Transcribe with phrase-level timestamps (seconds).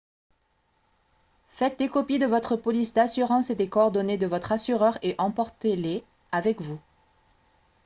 [1.49, 6.03] faites des copies de votre police d'assurance et des coordonnées de votre assureur et emportez-les
[6.31, 6.79] avec vous